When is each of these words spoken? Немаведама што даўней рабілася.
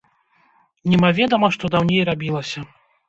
Немаведама 0.93 1.51
што 1.57 1.65
даўней 1.77 2.03
рабілася. 2.13 2.59